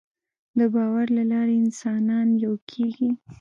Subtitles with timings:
[0.57, 3.09] د باور له لارې انسانان یو کېږي.